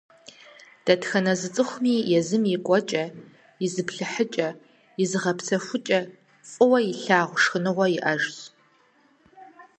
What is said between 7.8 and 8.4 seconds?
иӏэжщ.